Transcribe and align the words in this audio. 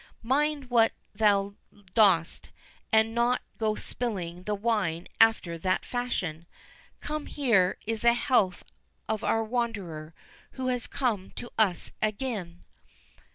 Mind 0.23 0.71
what 0.71 0.93
thou 1.13 1.53
dost, 1.93 2.49
and 2.91 3.09
do 3.09 3.13
not 3.13 3.43
go 3.59 3.75
spilling 3.75 4.45
the 4.45 4.55
wine 4.55 5.07
after 5.19 5.59
that 5.59 5.85
fashion.—Come, 5.85 7.27
here 7.27 7.77
is 7.85 8.03
a 8.03 8.13
health 8.13 8.63
to 9.07 9.23
our 9.23 9.43
wanderer, 9.43 10.15
who 10.53 10.69
has 10.69 10.87
come 10.87 11.29
to 11.35 11.51
us 11.59 11.91
again." 12.01 12.63